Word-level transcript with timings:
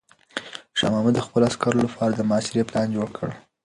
شاه 0.77 0.91
محمود 0.93 1.13
د 1.15 1.19
خپلو 1.27 1.43
عسکرو 1.49 1.83
لپاره 1.85 2.11
د 2.15 2.21
محاصرې 2.29 2.67
پلان 2.69 2.87
جوړ 2.95 3.07
کړ. 3.17 3.29